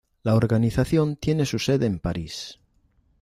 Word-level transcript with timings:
La 0.23 0.33
organización 0.33 1.15
tiene 1.15 1.45
su 1.45 1.59
sede 1.59 1.85
en 1.85 1.99
París. 1.99 2.59